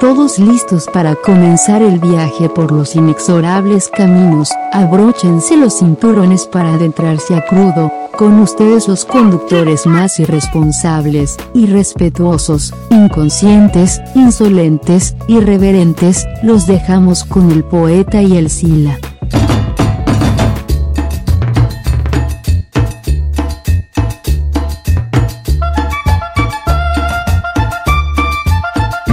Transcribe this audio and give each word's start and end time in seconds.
Todos 0.00 0.38
listos 0.38 0.86
para 0.92 1.16
comenzar 1.16 1.82
el 1.82 1.98
viaje 1.98 2.48
por 2.48 2.70
los 2.70 2.94
inexorables 2.94 3.88
caminos, 3.88 4.48
abróchense 4.72 5.56
los 5.56 5.80
cinturones 5.80 6.46
para 6.46 6.74
adentrarse 6.74 7.34
a 7.34 7.44
crudo, 7.44 7.90
con 8.16 8.38
ustedes 8.38 8.86
los 8.86 9.04
conductores 9.04 9.86
más 9.86 10.20
irresponsables, 10.20 11.36
irrespetuosos, 11.52 12.72
inconscientes, 12.90 14.00
insolentes, 14.14 15.16
irreverentes, 15.26 16.28
los 16.44 16.68
dejamos 16.68 17.24
con 17.24 17.50
el 17.50 17.64
poeta 17.64 18.22
y 18.22 18.36
el 18.36 18.50
sila. 18.50 19.00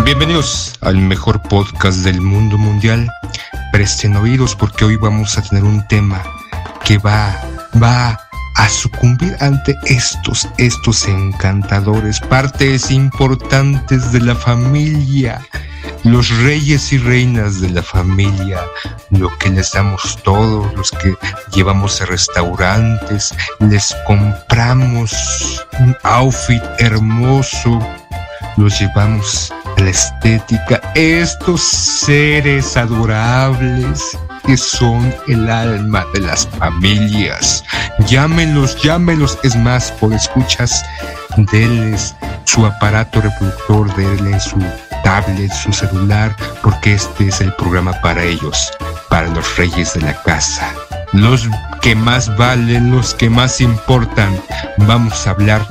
Bienvenidos 0.06 0.76
al 0.82 0.98
mejor 0.98 1.42
podcast 1.42 1.98
del 2.04 2.22
mundo 2.22 2.60
mundial. 2.60 3.12
Presten 3.72 4.16
oídos 4.16 4.56
porque 4.56 4.86
hoy 4.86 4.98
vamos 4.98 5.36
a 5.36 5.42
tener 5.42 5.64
un 5.64 5.86
tema 5.88 6.22
que 6.84 7.00
va, 7.00 7.36
va 7.82 8.20
a 8.56 8.70
sucumbir 8.70 9.36
ante 9.40 9.76
estos, 9.86 10.48
estos 10.60 11.08
encantadores, 11.08 12.20
partes 12.20 12.92
importantes 12.92 14.12
de 14.12 14.22
la 14.22 14.36
familia, 14.36 15.42
los 16.04 16.30
reyes 16.38 16.94
y 16.94 17.00
reinas 17.00 17.60
de 17.60 17.72
la 17.72 17.82
familia, 17.82 18.62
lo 19.10 19.36
que 19.40 19.50
les 19.50 19.72
damos 19.72 20.22
todos, 20.22 20.72
los 20.76 20.92
que 20.92 21.16
llevamos 21.52 22.00
a 22.00 22.06
restaurantes, 22.06 23.34
les 23.58 23.96
compramos 24.06 25.66
un 25.80 25.98
outfit 26.04 26.62
hermoso, 26.78 27.80
los 28.56 28.80
llevamos 28.80 29.52
la 29.78 29.90
estética, 29.90 30.82
estos 30.96 31.62
seres 31.62 32.78
adorables 32.78 34.18
que 34.46 34.58
son 34.58 35.14
el 35.28 35.50
alma 35.50 36.06
de 36.14 36.22
las 36.22 36.48
familias. 36.48 37.64
Llámenlos, 38.08 38.82
llámenlos. 38.82 39.38
Es 39.44 39.56
más, 39.56 39.92
por 39.94 40.14
escuchas, 40.14 40.86
denles 41.52 42.16
su 42.44 42.66
aparato 42.66 43.22
reproductor, 43.22 43.94
denles 43.96 44.44
su 44.44 44.64
tablet, 45.04 45.52
su 45.52 45.74
celular, 45.74 46.36
porque 46.62 46.94
este 46.94 47.28
es 47.28 47.42
el 47.42 47.54
programa 47.54 47.94
para 48.02 48.24
ellos, 48.24 48.72
para 49.10 49.28
los 49.28 49.58
reyes 49.58 49.94
de 49.94 50.02
la 50.02 50.14
casa. 50.24 50.74
Los 51.14 51.50
que 51.82 51.96
más 51.96 52.36
valen, 52.38 52.92
los 52.92 53.14
que 53.16 53.30
más 53.30 53.62
importan. 53.62 54.40
Vamos 54.78 55.26
a 55.26 55.32
hablar 55.32 55.66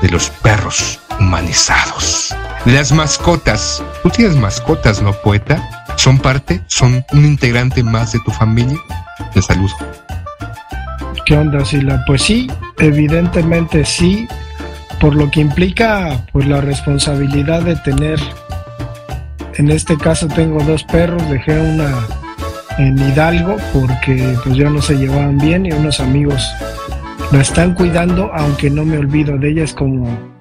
de 0.00 0.08
los 0.08 0.30
perros 0.30 0.98
humanizados 1.18 2.34
las 2.66 2.92
mascotas. 2.92 3.82
¿Tú 4.02 4.10
tienes 4.10 4.36
mascotas, 4.36 5.02
no 5.02 5.12
poeta? 5.12 5.84
¿Son 5.96 6.18
parte? 6.18 6.62
¿Son 6.66 7.04
un 7.12 7.24
integrante 7.24 7.82
más 7.82 8.12
de 8.12 8.20
tu 8.20 8.30
familia? 8.30 8.78
Te 9.32 9.42
saludo. 9.42 9.74
¿Qué 11.26 11.36
onda, 11.36 11.64
Sila? 11.64 12.02
Pues 12.06 12.22
sí, 12.22 12.48
evidentemente 12.78 13.84
sí, 13.84 14.26
por 15.00 15.14
lo 15.14 15.30
que 15.30 15.40
implica 15.40 16.24
pues 16.32 16.46
la 16.46 16.60
responsabilidad 16.60 17.62
de 17.62 17.76
tener, 17.76 18.20
en 19.54 19.70
este 19.70 19.96
caso 19.96 20.28
tengo 20.28 20.62
dos 20.64 20.84
perros, 20.84 21.22
dejé 21.30 21.58
una 21.58 21.92
en 22.78 22.98
Hidalgo 22.98 23.56
porque 23.72 24.36
pues 24.42 24.56
ya 24.56 24.70
no 24.70 24.80
se 24.80 24.94
llevaban 24.94 25.38
bien 25.38 25.66
y 25.66 25.72
unos 25.72 26.00
amigos 26.00 26.50
la 27.30 27.40
están 27.40 27.74
cuidando, 27.74 28.30
aunque 28.34 28.70
no 28.70 28.84
me 28.84 28.98
olvido 28.98 29.36
de 29.38 29.50
ella, 29.50 29.64
es 29.64 29.74
como 29.74 30.31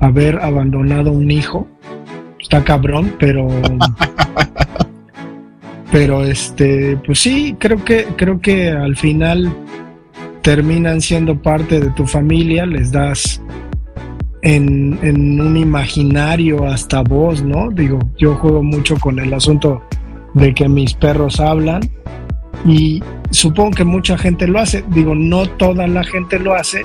haber 0.00 0.40
abandonado 0.40 1.12
un 1.12 1.30
hijo. 1.30 1.68
Está 2.40 2.64
cabrón, 2.64 3.14
pero. 3.18 3.48
pero 5.92 6.24
este, 6.24 6.96
pues 7.04 7.20
sí, 7.20 7.56
creo 7.58 7.84
que, 7.84 8.06
creo 8.16 8.40
que 8.40 8.70
al 8.70 8.96
final 8.96 9.52
terminan 10.42 11.00
siendo 11.00 11.40
parte 11.40 11.80
de 11.80 11.90
tu 11.90 12.06
familia, 12.06 12.66
les 12.66 12.92
das 12.92 13.40
en, 14.42 14.98
en 15.02 15.40
un 15.40 15.56
imaginario 15.56 16.66
hasta 16.66 17.02
vos, 17.02 17.42
¿no? 17.42 17.70
Digo, 17.70 17.98
yo 18.16 18.34
juego 18.36 18.62
mucho 18.62 18.96
con 18.96 19.18
el 19.18 19.32
asunto 19.34 19.82
de 20.34 20.54
que 20.54 20.68
mis 20.68 20.94
perros 20.94 21.40
hablan 21.40 21.80
y 22.64 23.02
supongo 23.30 23.72
que 23.72 23.84
mucha 23.84 24.16
gente 24.16 24.46
lo 24.46 24.60
hace. 24.60 24.84
Digo, 24.88 25.14
no 25.14 25.46
toda 25.46 25.86
la 25.86 26.04
gente 26.04 26.38
lo 26.38 26.54
hace, 26.54 26.84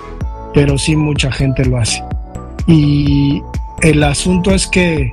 pero 0.53 0.77
sí 0.77 0.95
mucha 0.95 1.31
gente 1.31 1.65
lo 1.65 1.77
hace. 1.77 2.03
Y 2.67 3.43
el 3.81 4.03
asunto 4.03 4.51
es 4.51 4.67
que 4.67 5.11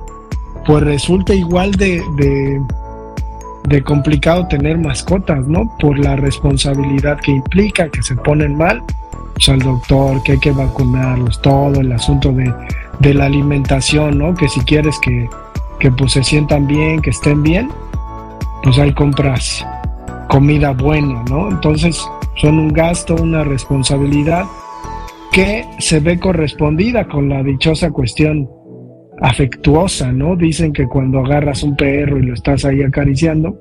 pues 0.67 0.85
resulta 0.85 1.35
igual 1.35 1.73
de, 1.73 2.03
de, 3.65 3.83
complicado 3.83 4.47
tener 4.47 4.79
mascotas, 4.79 5.47
¿no? 5.47 5.77
Por 5.79 5.99
la 5.99 6.17
responsabilidad 6.17 7.19
que 7.21 7.33
implica, 7.33 7.89
que 7.89 8.03
se 8.03 8.15
ponen 8.15 8.57
mal, 8.57 8.83
pues 9.35 9.49
al 9.49 9.61
doctor, 9.61 10.23
que 10.23 10.33
hay 10.33 10.39
que 10.39 10.53
vacunarlos, 10.53 11.41
todo 11.41 11.81
el 11.81 11.91
asunto 11.93 12.31
de, 12.33 12.53
de 12.99 13.15
la 13.15 13.25
alimentación, 13.25 14.19
¿no? 14.19 14.35
Que 14.35 14.49
si 14.49 14.61
quieres 14.61 14.99
que, 15.01 15.29
que 15.79 15.91
pues 15.91 16.13
se 16.13 16.23
sientan 16.23 16.67
bien, 16.67 17.01
que 17.01 17.11
estén 17.11 17.43
bien, 17.43 17.71
pues 18.63 18.79
hay 18.79 18.93
compras 18.93 19.65
comida 20.29 20.71
buena, 20.71 21.25
¿no? 21.29 21.49
Entonces 21.49 22.01
son 22.37 22.59
un 22.59 22.73
gasto, 22.73 23.17
una 23.17 23.45
responsabilidad 23.45 24.45
que 25.33 25.65
se 25.79 26.01
ve 26.01 26.19
correspondida 26.19 27.07
con 27.07 27.29
la 27.29 27.43
dichosa 27.43 27.91
cuestión 27.91 28.49
afectuosa, 29.21 30.13
¿no? 30.13 30.35
Dicen 30.37 30.73
que 30.73 30.87
cuando 30.87 31.21
agarras 31.21 31.63
un 31.63 31.77
perro 31.77 32.19
y 32.19 32.23
lo 32.23 32.35
estás 32.35 32.65
ahí 32.65 32.83
acariciando, 32.83 33.57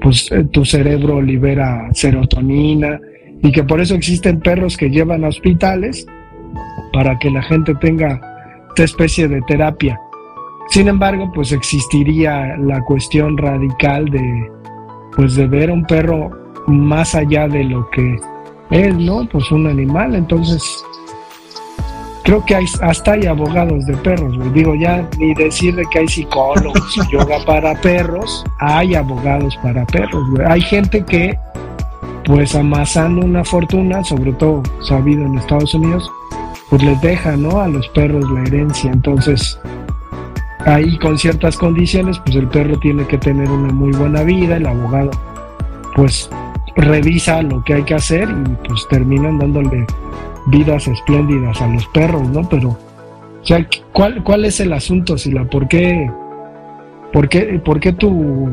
pues 0.00 0.30
eh, 0.32 0.44
tu 0.50 0.64
cerebro 0.64 1.20
libera 1.20 1.88
serotonina 1.92 3.00
y 3.42 3.52
que 3.52 3.64
por 3.64 3.80
eso 3.80 3.94
existen 3.94 4.40
perros 4.40 4.76
que 4.76 4.90
llevan 4.90 5.24
a 5.24 5.28
hospitales 5.28 6.06
para 6.92 7.18
que 7.18 7.30
la 7.30 7.42
gente 7.42 7.74
tenga 7.74 8.20
esta 8.68 8.84
especie 8.84 9.28
de 9.28 9.40
terapia. 9.42 10.00
Sin 10.68 10.88
embargo, 10.88 11.30
pues 11.32 11.52
existiría 11.52 12.56
la 12.56 12.80
cuestión 12.80 13.36
radical 13.36 14.06
de 14.06 14.50
pues 15.14 15.34
de 15.34 15.46
ver 15.46 15.70
un 15.70 15.84
perro 15.86 16.30
más 16.66 17.14
allá 17.14 17.48
de 17.48 17.64
lo 17.64 17.88
que 17.90 18.16
es, 18.70 18.96
¿no? 18.98 19.26
Pues 19.30 19.50
un 19.50 19.66
animal, 19.66 20.14
entonces 20.14 20.84
creo 22.26 22.44
que 22.44 22.56
hay, 22.56 22.66
hasta 22.82 23.12
hay 23.12 23.26
abogados 23.26 23.86
de 23.86 23.96
perros, 23.98 24.36
Digo, 24.52 24.74
ya 24.74 25.08
ni 25.16 25.32
decir 25.34 25.76
de 25.76 25.84
que 25.92 26.00
hay 26.00 26.08
psicólogos 26.08 26.96
yoga 27.10 27.38
para 27.46 27.80
perros, 27.80 28.44
hay 28.58 28.96
abogados 28.96 29.56
para 29.62 29.86
perros, 29.86 30.26
Hay 30.44 30.60
gente 30.60 31.04
que, 31.04 31.38
pues 32.24 32.56
amasando 32.56 33.24
una 33.24 33.44
fortuna, 33.44 34.02
sobre 34.02 34.32
todo 34.32 34.64
sabido 34.80 35.24
en 35.24 35.38
Estados 35.38 35.72
Unidos, 35.74 36.10
pues 36.68 36.82
les 36.82 37.00
deja, 37.00 37.36
¿no? 37.36 37.60
A 37.60 37.68
los 37.68 37.86
perros 37.90 38.28
la 38.32 38.42
herencia. 38.42 38.90
Entonces, 38.90 39.56
ahí 40.64 40.98
con 40.98 41.16
ciertas 41.16 41.56
condiciones, 41.56 42.18
pues 42.24 42.34
el 42.34 42.48
perro 42.48 42.76
tiene 42.80 43.06
que 43.06 43.18
tener 43.18 43.48
una 43.48 43.72
muy 43.72 43.92
buena 43.92 44.24
vida, 44.24 44.56
el 44.56 44.66
abogado, 44.66 45.12
pues 45.94 46.28
revisa 46.74 47.40
lo 47.42 47.62
que 47.62 47.74
hay 47.74 47.84
que 47.84 47.94
hacer 47.94 48.28
y 48.28 48.66
pues 48.66 48.84
terminan 48.88 49.38
dándole 49.38 49.86
vidas 50.46 50.88
espléndidas 50.88 51.60
a 51.60 51.66
los 51.68 51.86
perros, 51.88 52.28
¿no? 52.28 52.48
Pero, 52.48 52.70
o 52.70 53.44
sea, 53.44 53.66
¿cuál, 53.92 54.22
cuál 54.22 54.44
es 54.44 54.60
el 54.60 54.72
asunto, 54.72 55.18
Sila? 55.18 55.44
¿Por 55.44 55.68
qué, 55.68 56.10
por 57.12 57.28
qué, 57.28 57.60
por 57.64 57.80
qué 57.80 57.92
tu, 57.92 58.48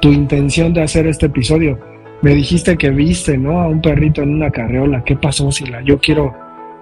tu 0.00 0.12
intención 0.12 0.72
de 0.72 0.82
hacer 0.82 1.06
este 1.06 1.26
episodio? 1.26 1.78
Me 2.22 2.34
dijiste 2.34 2.76
que 2.76 2.90
viste, 2.90 3.36
¿no? 3.36 3.60
A 3.60 3.68
un 3.68 3.80
perrito 3.80 4.22
en 4.22 4.34
una 4.34 4.50
carriola. 4.50 5.04
¿Qué 5.04 5.16
pasó, 5.16 5.52
Sila? 5.52 5.82
Yo 5.82 5.98
quiero 5.98 6.34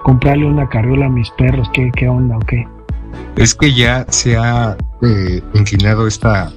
comprarle 0.03 0.47
una 0.47 0.69
carriola 0.69 1.07
a 1.07 1.11
mis 1.11 1.31
perros. 1.33 1.69
¿Qué, 1.73 1.91
qué 1.95 2.09
onda 2.09 2.37
o 2.37 2.41
qué? 2.41 2.67
Es 3.37 3.55
que 3.55 3.73
ya 3.75 4.07
se 4.09 4.37
ha 4.37 4.77
eh, 5.03 5.41
inclinado 5.55 6.07
esta 6.07 6.53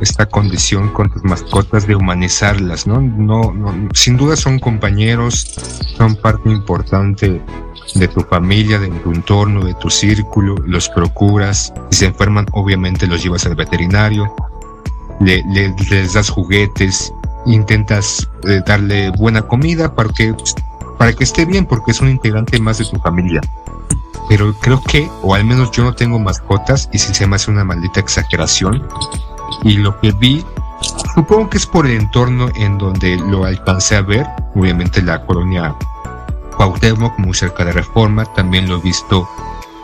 esta 0.00 0.26
condición 0.26 0.90
con 0.90 1.10
tus 1.10 1.24
mascotas 1.24 1.86
de 1.86 1.94
humanizarlas, 1.94 2.86
¿no? 2.86 3.00
No, 3.00 3.54
sin 3.94 4.16
duda 4.16 4.36
son 4.36 4.58
compañeros, 4.58 5.54
son 5.96 6.16
parte 6.16 6.50
importante 6.50 7.42
de 7.94 8.08
tu 8.08 8.20
familia, 8.20 8.78
de 8.78 8.88
tu 8.88 9.12
entorno, 9.12 9.64
de 9.64 9.74
tu 9.74 9.90
círculo, 9.90 10.56
los 10.66 10.88
procuras, 10.88 11.72
si 11.90 11.98
se 11.98 12.06
enferman 12.06 12.46
obviamente 12.52 13.06
los 13.06 13.22
llevas 13.22 13.46
al 13.46 13.54
veterinario, 13.54 14.34
le, 15.20 15.42
les 15.90 16.12
das 16.12 16.28
juguetes, 16.28 17.12
intentas 17.46 18.28
eh, 18.44 18.60
darle 18.66 19.10
buena 19.10 19.42
comida 19.42 19.94
para 19.94 20.10
que, 20.10 20.34
para 20.98 21.12
que 21.12 21.24
esté 21.24 21.44
bien, 21.44 21.64
porque 21.66 21.92
es 21.92 22.00
un 22.00 22.08
integrante 22.08 22.60
más 22.60 22.78
de 22.78 22.84
tu 22.84 22.98
familia. 22.98 23.40
Pero 24.28 24.54
creo 24.60 24.82
que, 24.82 25.08
o 25.22 25.34
al 25.34 25.44
menos 25.44 25.70
yo 25.70 25.84
no 25.84 25.94
tengo 25.94 26.18
mascotas, 26.18 26.88
y 26.92 26.98
si 26.98 27.14
se 27.14 27.26
me 27.26 27.36
hace 27.36 27.50
una 27.50 27.64
maldita 27.64 28.00
exageración, 28.00 28.86
y 29.62 29.78
lo 29.78 29.98
que 30.00 30.12
vi, 30.12 30.44
supongo 31.14 31.50
que 31.50 31.58
es 31.58 31.66
por 31.66 31.86
el 31.86 32.00
entorno 32.00 32.48
en 32.56 32.78
donde 32.78 33.16
lo 33.16 33.44
alcancé 33.44 33.96
a 33.96 34.02
ver, 34.02 34.26
obviamente 34.54 35.02
la 35.02 35.24
colonia 35.24 35.74
Cuauhtémoc, 36.56 37.18
muy 37.18 37.34
cerca 37.34 37.64
de 37.64 37.72
Reforma, 37.72 38.24
también 38.34 38.68
lo 38.68 38.78
he 38.78 38.82
visto 38.82 39.28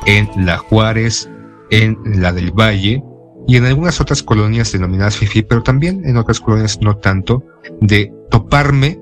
en 0.06 0.28
La 0.36 0.58
Juárez, 0.58 1.28
en 1.70 1.98
la 2.04 2.32
del 2.32 2.50
Valle, 2.50 3.02
y 3.46 3.56
en 3.56 3.66
algunas 3.66 4.00
otras 4.00 4.22
colonias 4.22 4.72
denominadas 4.72 5.16
FIFI, 5.16 5.42
pero 5.42 5.62
también 5.62 6.02
en 6.04 6.16
otras 6.16 6.40
colonias 6.40 6.80
no 6.80 6.96
tanto, 6.96 7.42
de 7.80 8.12
toparme 8.30 9.00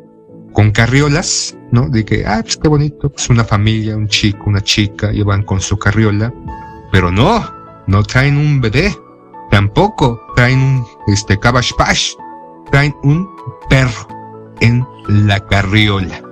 con 0.53 0.71
carriolas, 0.73 1.57
¿no? 1.71 1.89
De 1.89 2.05
que, 2.05 2.27
ah, 2.27 2.41
pues 2.43 2.57
qué 2.57 2.69
bonito, 2.69 3.11
pues 3.11 3.29
una 3.31 3.45
familia, 3.45 3.97
un 3.97 4.09
chico, 4.09 4.45
una 4.47 4.61
chica, 4.61 5.13
llevan 5.13 5.45
con 5.45 5.61
su 5.61 5.79
carriola, 5.79 6.33
pero 6.91 7.11
no, 7.11 7.45
no 7.87 8.03
traen 8.03 8.37
un 8.37 8.61
bebé, 8.61 8.97
tampoco 9.51 10.21
traen 10.37 10.61
un, 10.61 10.87
este, 11.09 11.37
traen 11.37 12.97
un 13.03 13.29
perro 13.69 14.09
en 14.61 14.87
la 15.09 15.41
carriola 15.47 16.23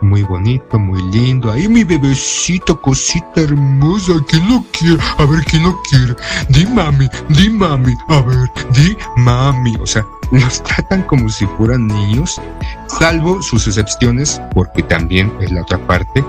muy 0.00 0.22
bonito, 0.22 0.78
muy 0.78 1.02
lindo. 1.10 1.50
Ahí 1.50 1.68
mi 1.68 1.84
bebecito, 1.84 2.80
cosita 2.80 3.40
hermosa, 3.40 4.12
¿quién 4.28 4.48
lo 4.48 4.64
quiere? 4.72 5.02
A 5.18 5.24
ver, 5.24 5.44
¿quién 5.44 5.64
lo 5.64 5.80
quiere? 5.82 6.14
Di 6.48 6.66
mami, 6.66 7.08
di 7.28 7.50
mami, 7.50 7.94
a 8.08 8.20
ver, 8.20 8.50
di 8.72 8.96
mami. 9.16 9.76
O 9.80 9.86
sea, 9.86 10.06
los 10.30 10.62
tratan 10.62 11.02
como 11.02 11.28
si 11.28 11.46
fueran 11.46 11.86
niños, 11.86 12.40
salvo 12.86 13.42
sus 13.42 13.66
excepciones, 13.66 14.40
porque 14.54 14.82
también 14.82 15.32
es 15.40 15.50
la 15.50 15.62
otra 15.62 15.78
parte. 15.78 16.24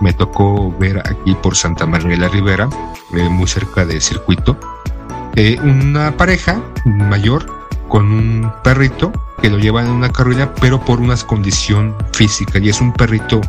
Me 0.00 0.12
tocó 0.12 0.72
ver 0.78 1.00
aquí 1.00 1.34
por 1.42 1.56
Santa 1.56 1.84
María 1.84 2.10
de 2.10 2.16
la 2.18 2.28
Ribera, 2.28 2.68
eh, 3.14 3.28
muy 3.28 3.48
cerca 3.48 3.84
del 3.84 4.00
circuito, 4.00 4.56
eh, 5.36 5.58
una 5.62 6.16
pareja 6.16 6.62
mayor 6.84 7.46
con 7.88 8.10
un 8.12 8.52
perrito 8.62 9.12
que 9.40 9.50
lo 9.50 9.58
llevan 9.58 9.86
en 9.86 9.92
una 9.92 10.10
carrera, 10.10 10.54
pero 10.60 10.80
por 10.80 11.00
una 11.00 11.16
condición 11.16 11.94
física. 12.12 12.58
Y 12.58 12.68
es 12.68 12.80
un 12.80 12.92
perrito 12.92 13.40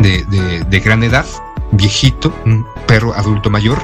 de, 0.00 0.24
de, 0.68 0.80
gran 0.80 1.02
edad, 1.02 1.24
viejito, 1.72 2.34
un 2.44 2.66
perro 2.86 3.14
adulto 3.14 3.50
mayor, 3.50 3.78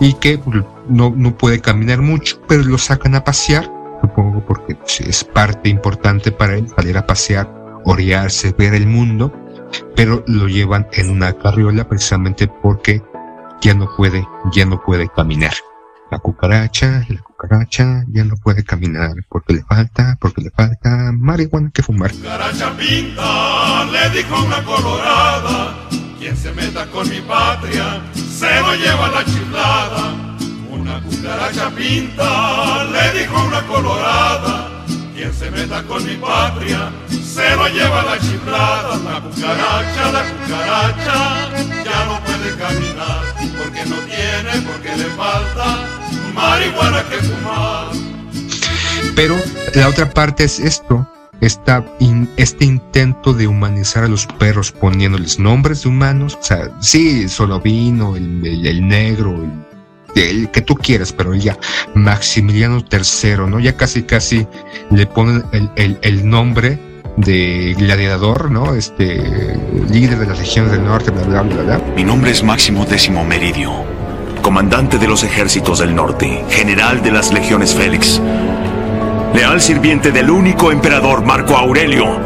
y 0.00 0.14
que 0.14 0.40
no, 0.88 1.12
no 1.16 1.34
puede 1.36 1.60
caminar 1.60 2.00
mucho, 2.00 2.38
pero 2.48 2.62
lo 2.62 2.78
sacan 2.78 3.14
a 3.14 3.24
pasear, 3.24 3.70
supongo 4.00 4.44
porque 4.44 4.76
es 5.00 5.24
parte 5.24 5.68
importante 5.68 6.32
para 6.32 6.56
él 6.56 6.68
salir 6.68 6.98
a 6.98 7.06
pasear, 7.06 7.48
orearse, 7.84 8.52
ver 8.52 8.74
el 8.74 8.86
mundo, 8.86 9.32
pero 9.96 10.22
lo 10.26 10.48
llevan 10.48 10.86
en 10.92 11.10
una 11.10 11.32
carriola 11.32 11.88
precisamente 11.88 12.46
porque 12.46 13.02
ya 13.62 13.74
no 13.74 13.88
puede, 13.96 14.26
ya 14.52 14.66
no 14.66 14.82
puede 14.82 15.08
caminar. 15.08 15.54
La 16.12 16.18
cucaracha, 16.18 17.06
la 17.08 17.22
cucaracha 17.22 18.04
ya 18.08 18.24
no 18.24 18.34
puede 18.36 18.62
caminar 18.62 19.14
porque 19.30 19.54
le 19.54 19.64
falta, 19.64 20.18
porque 20.20 20.42
le 20.42 20.50
falta 20.50 21.10
marihuana 21.10 21.70
que 21.72 21.82
fumar. 21.82 22.12
Cucaracha 22.12 22.76
pinta, 22.76 23.84
le 23.86 24.10
dijo 24.10 24.44
una 24.44 24.62
colorada, 24.62 25.74
quien 26.18 26.36
se 26.36 26.52
meta 26.52 26.86
con 26.88 27.08
mi 27.08 27.18
patria, 27.22 28.02
se 28.12 28.60
lo 28.60 28.74
lleva 28.74 29.08
la 29.08 29.24
chiflada. 29.24 30.14
Una 30.70 31.00
cucaracha 31.00 31.70
pinta, 31.70 32.84
le 32.84 33.18
dijo 33.18 33.46
una 33.46 33.62
colorada, 33.62 34.84
quien 35.14 35.32
se 35.32 35.50
meta 35.50 35.82
con 35.84 36.04
mi 36.04 36.16
patria, 36.16 36.92
se 37.08 37.56
lo 37.56 37.68
lleva 37.68 38.02
la 38.02 38.18
chiflada. 38.18 38.98
La 38.98 39.18
cucaracha, 39.18 40.12
la 40.12 40.24
cucaracha, 40.28 41.84
ya 41.84 42.04
no 42.04 42.11
marihuana 46.42 47.04
que 47.08 47.16
fumar. 47.16 47.86
Pero 49.14 49.36
la 49.74 49.88
otra 49.88 50.10
parte 50.10 50.44
es 50.44 50.58
esto, 50.58 51.06
esta 51.40 51.84
este 52.36 52.64
intento 52.64 53.32
de 53.34 53.46
humanizar 53.46 54.04
a 54.04 54.08
los 54.08 54.26
perros 54.26 54.72
poniéndoles 54.72 55.38
nombres 55.38 55.82
de 55.82 55.90
humanos, 55.90 56.38
o 56.40 56.44
sea, 56.44 56.70
sí, 56.80 57.28
solo 57.28 57.60
vino, 57.60 58.16
el, 58.16 58.66
el, 58.66 58.86
negro, 58.86 59.36
el, 60.14 60.50
que 60.50 60.62
tú 60.62 60.74
quieras, 60.76 61.12
pero 61.12 61.34
ya 61.34 61.58
Maximiliano 61.94 62.82
III, 62.90 63.36
¿no? 63.48 63.60
Ya 63.60 63.76
casi 63.76 64.02
casi 64.02 64.46
le 64.90 65.06
ponen 65.06 65.44
el, 65.76 65.98
el 66.00 66.28
nombre 66.28 66.78
de 67.16 67.74
gladiador, 67.78 68.50
¿no? 68.50 68.74
Este 68.74 69.56
líder 69.90 70.18
de 70.18 70.26
las 70.26 70.38
regiones 70.38 70.72
del 70.72 70.84
norte, 70.84 71.10
bla, 71.10 71.24
bla, 71.24 71.42
bla, 71.42 71.62
bla. 71.62 71.82
Mi 71.94 72.04
nombre 72.04 72.30
es 72.30 72.42
Máximo 72.42 72.86
Décimo 72.86 73.24
Meridio 73.24 74.01
comandante 74.42 74.98
de 74.98 75.08
los 75.08 75.22
ejércitos 75.22 75.78
del 75.78 75.94
norte, 75.94 76.44
general 76.50 77.02
de 77.02 77.12
las 77.12 77.32
legiones 77.32 77.74
Félix, 77.74 78.20
leal 79.32 79.60
sirviente 79.60 80.10
del 80.10 80.30
único 80.30 80.72
emperador 80.72 81.24
Marco 81.24 81.56
Aurelio, 81.56 82.20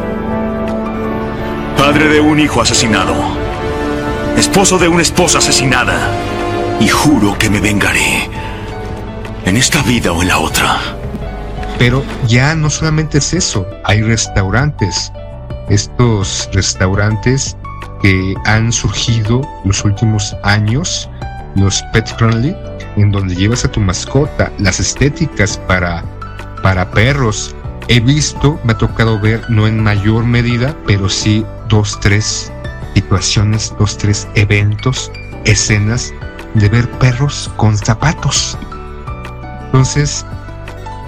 padre 1.77 2.09
de 2.09 2.21
un 2.21 2.41
hijo 2.41 2.61
asesinado, 2.63 3.15
esposo 4.37 4.79
de 4.79 4.89
una 4.89 5.03
esposa 5.03 5.39
asesinada, 5.39 6.11
y 6.81 6.89
juro 6.89 7.39
que 7.39 7.51
me 7.51 7.61
vengaré, 7.61 8.29
en 9.45 9.57
esta 9.57 9.83
vida 9.83 10.11
o 10.13 10.23
en 10.23 10.29
la 10.29 10.39
otra. 10.39 10.79
Pero 11.79 12.03
ya 12.27 12.55
no 12.55 12.71
solamente 12.71 13.19
es 13.19 13.35
eso, 13.35 13.67
hay 13.85 14.03
restaurantes, 14.03 15.13
estos 15.69 16.49
restaurantes 16.53 17.57
que 18.03 18.35
han 18.47 18.73
surgido 18.73 19.43
los 19.65 19.85
últimos 19.85 20.35
años, 20.43 21.11
los 21.57 21.83
pet 21.93 22.07
friendly, 22.17 22.55
en 22.97 23.11
donde 23.11 23.35
llevas 23.35 23.65
a 23.65 23.71
tu 23.71 23.81
mascota, 23.81 24.53
las 24.59 24.81
estéticas 24.81 25.59
para, 25.67 26.05
para 26.63 26.91
perros. 26.91 27.55
He 27.89 28.01
visto, 28.01 28.59
me 28.65 28.73
ha 28.73 28.79
tocado 28.79 29.19
ver, 29.21 29.43
no 29.49 29.67
en 29.67 29.83
mayor 29.83 30.25
medida, 30.25 30.77
pero 30.87 31.09
sí 31.09 31.45
dos, 31.69 31.99
tres 32.01 32.53
situaciones, 32.95 33.75
dos, 33.79 33.97
tres 33.97 34.27
eventos, 34.35 35.11
escenas 35.45 36.13
de 36.55 36.69
ver 36.69 36.91
perros 36.99 37.51
con 37.57 37.77
zapatos. 37.77 38.59
Entonces, 39.67 40.25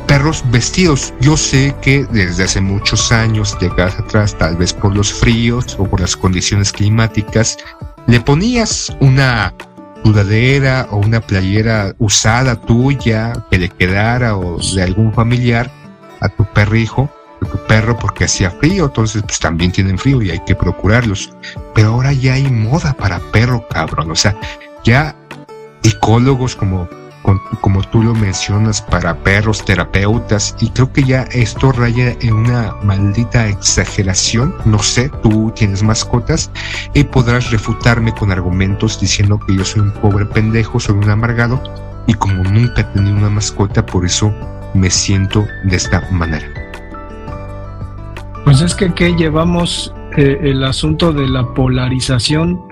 perros 0.09 0.43
vestidos. 0.51 1.13
Yo 1.21 1.37
sé 1.37 1.75
que 1.81 2.05
desde 2.11 2.45
hace 2.45 2.61
muchos 2.61 3.13
años, 3.13 3.57
llegas 3.61 3.99
atrás, 3.99 4.37
tal 4.37 4.57
vez 4.57 4.73
por 4.73 4.95
los 4.97 5.13
fríos 5.13 5.77
o 5.79 5.85
por 5.85 6.01
las 6.01 6.17
condiciones 6.17 6.73
climáticas, 6.73 7.57
le 8.07 8.21
ponías 8.21 8.93
una 9.01 9.55
sudadera 10.09 10.89
o 10.91 10.97
una 10.97 11.21
playera 11.21 11.95
usada 11.99 12.57
tuya 12.57 13.35
que 13.51 13.59
le 13.59 13.69
quedara 13.69 14.39
o 14.39 14.59
de 14.59 14.83
algún 14.83 15.13
familiar 15.13 15.71
a 16.21 16.31
tu 16.31 16.47
perrijo, 16.47 17.11
a 17.43 17.47
tu 17.47 17.59
perro 17.67 17.99
porque 17.99 18.25
hacía 18.25 18.51
frío, 18.51 18.87
entonces 18.87 19.23
pues 19.23 19.39
también 19.39 19.71
tienen 19.71 19.99
frío 19.99 20.23
y 20.23 20.31
hay 20.31 20.41
que 20.47 20.55
procurarlos. 20.55 21.31
Pero 21.75 21.89
ahora 21.89 22.15
ya 22.15 22.35
hay 22.35 22.51
moda 22.51 22.95
para 22.95 23.21
perro, 23.33 23.69
cabrón. 23.69 24.11
O 24.11 24.17
sea, 24.17 24.35
ya 24.83 25.15
ecólogos 25.83 26.57
como 26.57 26.89
como 27.61 27.83
tú 27.83 28.03
lo 28.03 28.15
mencionas, 28.15 28.83
para 28.83 29.17
perros, 29.17 29.65
terapeutas, 29.65 30.57
y 30.61 30.71
creo 30.71 30.93
que 30.93 31.03
ya 31.03 31.23
esto 31.33 31.73
raya 31.73 32.17
en 32.21 32.33
una 32.35 32.75
maldita 32.83 33.49
exageración. 33.49 34.55
No 34.65 34.79
sé, 34.79 35.11
tú 35.23 35.53
tienes 35.55 35.83
mascotas 35.83 36.51
y 36.95 37.05
podrás 37.05 37.51
refutarme 37.51 38.13
con 38.13 38.33
argumentos 38.33 39.01
diciendo 39.01 39.39
que 39.39 39.57
yo 39.57 39.65
soy 39.65 39.83
un 39.83 39.93
pobre 39.93 40.27
pendejo, 40.27 40.81
soy 40.81 40.97
un 40.97 41.11
amargado, 41.11 41.63
y 42.07 42.15
como 42.15 42.43
nunca 42.43 42.81
he 42.81 42.85
tenido 42.85 43.17
una 43.17 43.31
mascota, 43.31 43.85
por 43.85 44.05
eso 44.05 44.33
me 44.75 44.91
siento 44.91 45.45
de 45.65 45.77
esta 45.77 46.01
manera. 46.11 46.47
Pues 48.45 48.63
es 48.63 48.75
que, 48.75 48.93
que 48.95 49.15
llevamos 49.15 49.93
eh, 50.17 50.39
el 50.43 50.65
asunto 50.65 51.13
de 51.13 51.29
la 51.29 51.45
polarización 51.55 52.68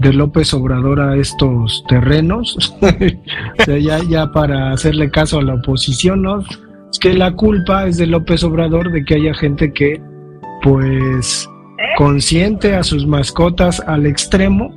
de 0.00 0.12
López 0.12 0.52
Obrador 0.54 1.00
a 1.00 1.16
estos 1.16 1.84
terrenos, 1.88 2.74
ya, 3.66 3.98
ya 4.08 4.32
para 4.32 4.72
hacerle 4.72 5.10
caso 5.10 5.38
a 5.38 5.42
la 5.42 5.54
oposición, 5.54 6.22
¿no? 6.22 6.40
Es 6.40 6.98
que 6.98 7.14
la 7.14 7.32
culpa 7.32 7.86
es 7.86 7.98
de 7.98 8.06
López 8.06 8.42
Obrador 8.42 8.90
de 8.90 9.04
que 9.04 9.14
haya 9.16 9.34
gente 9.34 9.72
que, 9.72 10.00
pues, 10.62 11.48
consiente 11.96 12.74
a 12.74 12.82
sus 12.82 13.06
mascotas 13.06 13.80
al 13.80 14.06
extremo 14.06 14.74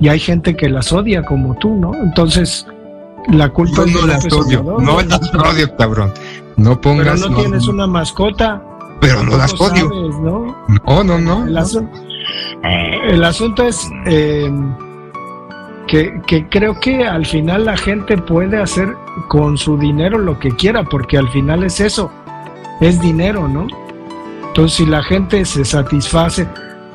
y 0.00 0.08
hay 0.08 0.18
gente 0.18 0.56
que 0.56 0.68
las 0.68 0.92
odia 0.92 1.22
como 1.22 1.54
tú, 1.58 1.76
¿no? 1.76 1.94
Entonces, 1.94 2.66
la 3.30 3.50
culpa 3.50 3.84
es 3.84 3.94
de 3.94 4.06
López 4.06 4.32
Obrador. 4.32 4.82
No 4.82 5.00
las 5.02 5.34
odio, 5.34 5.76
cabrón. 5.76 6.12
No 6.56 6.80
pongas. 6.80 7.20
Pero 7.20 7.30
no, 7.30 7.36
tienes 7.36 7.68
una 7.68 7.86
mascota. 7.86 8.62
Pero 9.00 9.22
no 9.22 9.36
las 9.36 9.52
odio. 9.60 9.88
¿no? 10.22 10.56
no, 10.86 11.04
no, 11.04 11.18
no. 11.18 11.46
El 11.46 11.56
asunto 11.58 12.11
es 12.62 13.90
eh, 14.06 14.50
que, 15.88 16.46
creo 16.48 16.78
que 16.80 17.04
al 17.04 17.26
final 17.26 17.66
la 17.66 17.76
gente 17.76 18.16
puede 18.16 18.60
hacer 18.60 18.94
con 19.28 19.58
su 19.58 19.76
dinero 19.76 20.18
lo 20.18 20.38
que 20.38 20.50
quiera, 20.50 20.84
porque 20.84 21.18
al 21.18 21.28
final 21.30 21.64
es 21.64 21.80
eso, 21.80 22.10
es 22.80 23.00
dinero, 23.00 23.48
¿no? 23.48 23.66
Entonces 24.48 24.76
si 24.76 24.86
la 24.86 25.02
gente 25.02 25.44
se 25.44 25.64
satisface, 25.64 26.46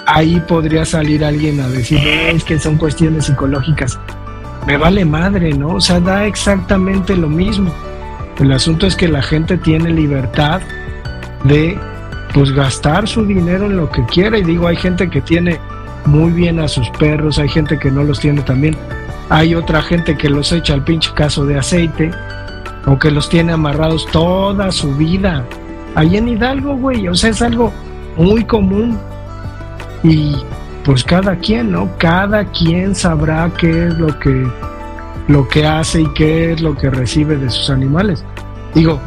ahí 0.06 0.40
podría 0.48 0.86
salir 0.86 1.24
alguien 1.24 1.60
a 1.60 1.68
decir, 1.68 2.00
es 2.00 2.44
que 2.44 2.60
son 2.60 2.78
cuestiones 2.78 3.26
psicológicas. 3.26 4.00
Me 4.66 4.78
vale 4.78 5.06
madre, 5.06 5.54
¿no? 5.54 5.76
O 5.76 5.82
sea, 5.82 6.00
da 6.00 6.26
exactamente 6.26 7.16
lo 7.16 7.30
mismo. 7.30 7.72
El 8.40 8.52
asunto 8.52 8.86
es 8.86 8.96
que 8.96 9.08
la 9.08 9.22
gente 9.22 9.58
tiene 9.58 9.90
libertad 9.90 10.62
de 11.44 11.80
pues 12.34 12.52
gastar 12.52 13.08
su 13.08 13.26
dinero 13.26 13.66
en 13.66 13.78
lo 13.78 13.90
que 13.90 14.06
quiera 14.06 14.38
y 14.38 14.44
digo, 14.44 14.68
hay 14.68 14.76
gente 14.76 15.10
que 15.10 15.22
tiene 15.22 15.60
muy 16.06 16.32
bien 16.32 16.60
a 16.60 16.68
sus 16.68 16.90
perros, 16.92 17.40
hay 17.40 17.50
gente 17.50 17.78
que 17.80 17.92
no 17.92 18.04
los 18.04 18.20
tiene 18.20 18.42
también, 18.42 18.78
hay 19.30 19.56
otra 19.56 19.82
gente 19.82 20.18
que 20.18 20.30
los 20.30 20.52
echa 20.52 20.74
al 20.74 20.84
pinche 20.84 21.12
caso 21.14 21.46
de 21.46 21.58
aceite 21.58 22.12
o 22.86 22.98
que 22.98 23.12
los 23.12 23.30
tiene 23.30 23.52
amarrados 23.52 24.06
toda 24.08 24.72
su 24.72 24.96
vida. 24.96 25.46
Ahí 25.96 26.16
en 26.16 26.28
Hidalgo, 26.28 26.76
güey, 26.78 27.08
o 27.08 27.16
sea, 27.16 27.32
es 27.32 27.42
algo 27.42 27.74
muy 28.16 28.46
común. 28.46 28.98
Y 30.04 30.36
pues 30.86 31.04
cada 31.04 31.36
quien, 31.36 31.72
¿no? 31.72 31.90
Cada 31.98 32.46
quien 32.46 32.96
sabrá 32.96 33.52
qué 33.58 33.88
es 33.88 33.98
lo 33.98 34.18
que 34.20 34.48
lo 35.28 35.48
que 35.50 35.66
hace 35.66 36.02
y 36.02 36.14
qué 36.14 36.54
es 36.54 36.62
lo 36.62 36.76
que 36.76 36.90
recibe 36.90 37.36
de 37.36 37.50
sus 37.50 37.70
animales. 37.70 38.24
Digo, 38.74 39.00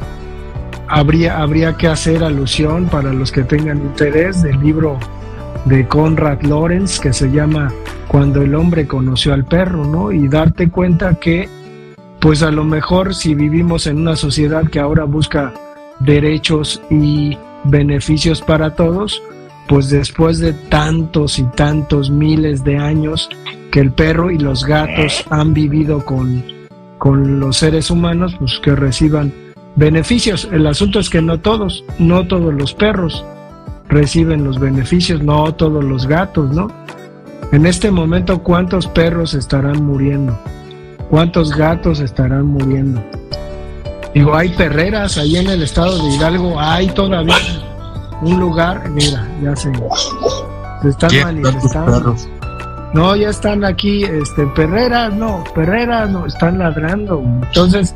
habría, 0.90 1.40
habría 1.40 1.76
que 1.76 1.86
hacer 1.86 2.24
alusión 2.24 2.86
para 2.86 3.12
los 3.12 3.30
que 3.30 3.44
tengan 3.44 3.78
interés 3.78 4.42
del 4.42 4.60
libro 4.60 4.98
de 5.64 5.86
Conrad 5.86 6.42
Lorenz 6.42 6.98
que 6.98 7.12
se 7.12 7.30
llama 7.30 7.72
Cuando 8.08 8.42
el 8.42 8.54
hombre 8.54 8.86
conoció 8.86 9.32
al 9.32 9.44
perro, 9.44 9.84
¿no? 9.84 10.10
Y 10.10 10.26
darte 10.26 10.68
cuenta 10.68 11.14
que, 11.14 11.48
pues 12.20 12.42
a 12.42 12.50
lo 12.50 12.64
mejor 12.64 13.14
si 13.14 13.34
vivimos 13.34 13.86
en 13.86 13.98
una 13.98 14.16
sociedad 14.16 14.68
que 14.68 14.80
ahora 14.80 15.04
busca 15.04 15.54
derechos 16.00 16.82
y 16.90 17.38
beneficios 17.64 18.42
para 18.42 18.74
todos, 18.74 19.22
pues 19.68 19.90
después 19.90 20.40
de 20.40 20.52
tantos 20.54 21.38
y 21.38 21.44
tantos 21.44 22.10
miles 22.10 22.64
de 22.64 22.78
años 22.78 23.28
que 23.70 23.78
el 23.78 23.92
perro 23.92 24.32
y 24.32 24.38
los 24.38 24.64
gatos 24.64 25.24
han 25.30 25.54
vivido 25.54 26.04
con, 26.04 26.42
con 26.98 27.38
los 27.38 27.58
seres 27.58 27.90
humanos, 27.90 28.34
pues 28.40 28.58
que 28.60 28.74
reciban 28.74 29.32
beneficios. 29.76 30.48
El 30.52 30.66
asunto 30.66 31.00
es 31.00 31.10
que 31.10 31.22
no 31.22 31.40
todos, 31.40 31.84
no 31.98 32.26
todos 32.26 32.52
los 32.54 32.74
perros 32.74 33.24
reciben 33.88 34.44
los 34.44 34.58
beneficios, 34.58 35.22
no 35.22 35.52
todos 35.54 35.84
los 35.84 36.06
gatos, 36.06 36.52
¿no? 36.52 36.68
En 37.52 37.66
este 37.66 37.90
momento, 37.90 38.42
¿cuántos 38.42 38.86
perros 38.86 39.34
estarán 39.34 39.84
muriendo? 39.84 40.38
¿Cuántos 41.10 41.50
gatos 41.56 41.98
estarán 41.98 42.46
muriendo? 42.46 43.02
Digo, 44.14 44.34
hay 44.34 44.50
perreras 44.50 45.18
ahí 45.18 45.36
en 45.36 45.48
el 45.48 45.62
estado 45.62 45.98
de 45.98 46.14
Hidalgo, 46.14 46.60
hay 46.60 46.88
todavía 46.88 47.36
un 48.22 48.38
lugar, 48.38 48.88
mira, 48.90 49.26
ya 49.42 49.56
se, 49.56 49.72
se 50.82 50.88
están 50.88 51.10
manifestando. 51.22 52.14
No, 52.92 53.14
ya 53.14 53.30
están 53.30 53.64
aquí, 53.64 54.02
este, 54.02 54.46
perreras, 54.48 55.12
no, 55.12 55.44
perreras, 55.54 56.10
no, 56.10 56.26
están 56.26 56.58
ladrando. 56.58 57.22
Entonces, 57.42 57.94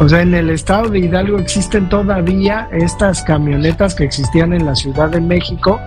o 0.00 0.08
sea, 0.08 0.22
en 0.22 0.34
el 0.34 0.48
estado 0.48 0.88
de 0.88 1.00
Hidalgo 1.00 1.38
existen 1.38 1.86
todavía 1.90 2.66
estas 2.72 3.22
camionetas 3.22 3.94
que 3.94 4.04
existían 4.04 4.54
en 4.54 4.64
la 4.64 4.74
Ciudad 4.74 5.10
de 5.10 5.20
México 5.20 5.78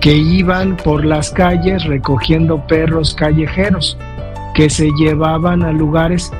que 0.00 0.14
iban 0.14 0.78
por 0.78 1.04
las 1.04 1.30
calles 1.30 1.84
recogiendo 1.84 2.66
perros 2.66 3.14
callejeros 3.14 3.98
que 4.54 4.70
se 4.70 4.88
llevaban 4.92 5.62
a 5.62 5.72
lugares. 5.72 6.32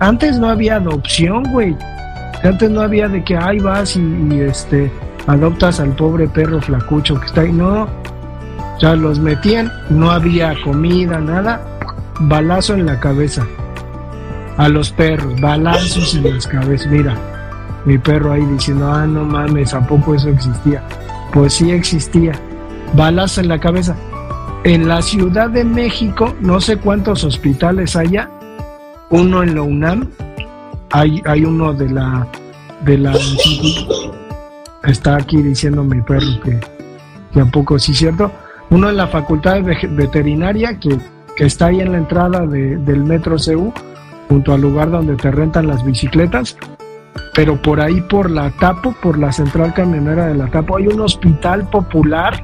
Antes 0.00 0.40
no 0.40 0.48
había 0.48 0.76
adopción, 0.76 1.44
güey. 1.52 1.76
Antes 2.42 2.68
no 2.70 2.80
había 2.80 3.06
de 3.06 3.22
que 3.22 3.36
ahí 3.36 3.60
vas 3.60 3.94
y, 3.94 4.40
este 4.40 4.90
adoptas 5.28 5.78
al 5.78 5.94
pobre 5.94 6.26
perro 6.26 6.60
flacucho 6.60 7.20
que 7.20 7.26
está 7.26 7.42
ahí. 7.42 7.52
No. 7.52 7.82
O 7.82 8.80
sea, 8.80 8.96
los 8.96 9.20
metían, 9.20 9.70
no 9.90 10.10
había 10.10 10.56
comida, 10.64 11.20
nada. 11.20 11.60
Balazo 12.18 12.74
en 12.74 12.84
la 12.84 12.98
cabeza 12.98 13.46
a 14.58 14.68
los 14.68 14.90
perros, 14.90 15.40
balazos 15.40 16.14
en 16.16 16.34
las 16.34 16.46
cabezas. 16.46 16.90
Mira, 16.90 17.16
mi 17.84 17.96
perro 17.96 18.32
ahí 18.32 18.44
diciendo, 18.44 18.92
ah, 18.92 19.06
no 19.06 19.24
mames, 19.24 19.72
¿a 19.72 19.86
poco 19.86 20.14
eso 20.14 20.28
existía? 20.28 20.82
Pues 21.32 21.54
sí 21.54 21.70
existía. 21.70 22.32
Balazos 22.94 23.38
en 23.38 23.48
la 23.48 23.58
cabeza. 23.58 23.96
En 24.64 24.88
la 24.88 25.00
Ciudad 25.00 25.48
de 25.48 25.64
México, 25.64 26.34
no 26.40 26.60
sé 26.60 26.76
cuántos 26.76 27.22
hospitales 27.22 27.94
haya, 27.94 28.28
uno 29.10 29.44
en 29.44 29.54
la 29.54 29.62
UNAM, 29.62 30.10
hay, 30.90 31.22
hay 31.24 31.44
uno 31.44 31.72
de 31.72 31.88
la, 31.90 32.26
de 32.84 32.98
la, 32.98 33.14
está 34.82 35.16
aquí 35.16 35.40
diciendo 35.40 35.84
mi 35.84 36.02
perro 36.02 36.40
que, 36.42 36.58
que 37.32 37.40
a 37.40 37.46
poco 37.46 37.78
sí 37.78 37.94
cierto, 37.94 38.32
uno 38.70 38.90
en 38.90 38.96
la 38.96 39.06
Facultad 39.06 39.60
de 39.60 39.86
Veterinaria 39.90 40.80
que, 40.80 40.98
que 41.36 41.46
está 41.46 41.66
ahí 41.66 41.80
en 41.80 41.92
la 41.92 41.98
entrada 41.98 42.44
del 42.44 43.04
Metro 43.04 43.36
CU, 43.36 43.72
junto 44.28 44.52
al 44.52 44.60
lugar 44.60 44.90
donde 44.90 45.16
te 45.16 45.30
rentan 45.30 45.66
las 45.66 45.84
bicicletas, 45.84 46.56
pero 47.34 47.60
por 47.60 47.80
ahí 47.80 48.00
por 48.02 48.30
la 48.30 48.50
Tapo, 48.50 48.94
por 49.02 49.18
la 49.18 49.32
central 49.32 49.72
camionera 49.74 50.26
de 50.26 50.34
la 50.34 50.48
Tapo, 50.48 50.76
hay 50.76 50.88
un 50.88 51.00
hospital 51.00 51.68
popular 51.70 52.42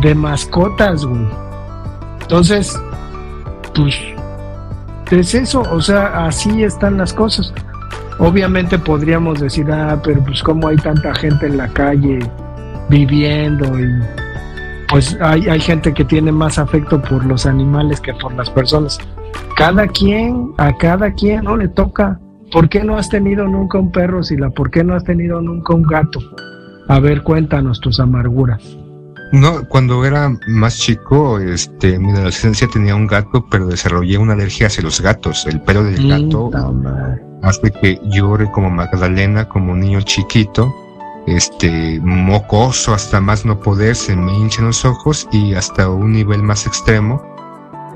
de 0.00 0.14
mascotas, 0.14 1.04
güey. 1.04 1.26
Entonces, 2.22 2.78
pues, 3.74 3.96
es 5.10 5.34
eso, 5.34 5.62
o 5.62 5.80
sea, 5.80 6.26
así 6.26 6.62
están 6.62 6.96
las 6.96 7.12
cosas. 7.12 7.52
Obviamente 8.18 8.78
podríamos 8.78 9.40
decir, 9.40 9.70
ah, 9.72 10.00
pero 10.02 10.22
pues 10.24 10.42
como 10.42 10.68
hay 10.68 10.76
tanta 10.76 11.14
gente 11.14 11.46
en 11.46 11.56
la 11.56 11.68
calle 11.68 12.18
viviendo 12.88 13.66
y 13.78 13.86
pues 14.88 15.16
hay, 15.20 15.48
hay 15.48 15.60
gente 15.60 15.94
que 15.94 16.04
tiene 16.04 16.32
más 16.32 16.58
afecto 16.58 17.00
por 17.00 17.24
los 17.24 17.46
animales 17.46 18.00
que 18.00 18.12
por 18.14 18.34
las 18.34 18.50
personas 18.50 18.98
cada 19.60 19.86
quien, 19.88 20.54
a 20.56 20.74
cada 20.78 21.12
quien 21.12 21.44
no 21.44 21.54
le 21.54 21.68
toca. 21.68 22.18
¿Por 22.50 22.70
qué 22.70 22.82
no 22.82 22.96
has 22.96 23.10
tenido 23.10 23.46
nunca 23.46 23.78
un 23.78 23.92
perro, 23.92 24.22
Sila? 24.22 24.48
¿Por 24.48 24.70
qué 24.70 24.82
no 24.82 24.94
has 24.94 25.04
tenido 25.04 25.42
nunca 25.42 25.74
un 25.74 25.82
gato? 25.82 26.18
A 26.88 26.98
ver, 26.98 27.22
cuéntanos 27.22 27.78
tus 27.78 28.00
amarguras. 28.00 28.62
No, 29.32 29.68
cuando 29.68 30.02
era 30.06 30.34
más 30.48 30.78
chico, 30.78 31.38
este, 31.38 31.98
mi 31.98 32.10
adolescencia 32.10 32.68
tenía 32.72 32.96
un 32.96 33.06
gato, 33.06 33.46
pero 33.50 33.66
desarrollé 33.66 34.16
una 34.16 34.32
alergia 34.32 34.68
hacia 34.68 34.82
los 34.82 34.98
gatos. 35.02 35.46
El 35.46 35.60
pelo 35.60 35.84
del 35.84 36.08
gato 36.08 36.50
hace 37.42 37.70
que 37.70 38.00
llore 38.06 38.50
como 38.52 38.70
Magdalena, 38.70 39.46
como 39.46 39.72
un 39.72 39.80
niño 39.80 40.00
chiquito, 40.00 40.74
este, 41.26 42.00
mocoso 42.02 42.94
hasta 42.94 43.20
más 43.20 43.44
no 43.44 43.60
poder, 43.60 43.94
se 43.94 44.16
me 44.16 44.32
hinchan 44.32 44.64
los 44.64 44.86
ojos 44.86 45.28
y 45.30 45.52
hasta 45.52 45.90
un 45.90 46.12
nivel 46.12 46.42
más 46.42 46.66
extremo 46.66 47.29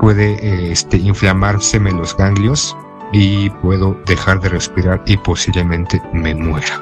puede 0.05 0.71
este, 0.71 0.99
inflamárseme 0.99 1.91
los 1.91 2.15
ganglios 2.15 2.77
y 3.15 3.49
puedo 3.49 3.97
dejar 4.05 4.39
de 4.39 4.51
respirar 4.51 5.03
y 5.07 5.17
posiblemente 5.17 5.99
me 6.13 6.35
muera. 6.35 6.79